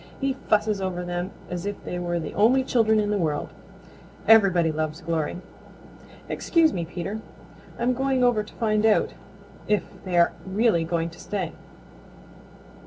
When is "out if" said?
8.83-9.83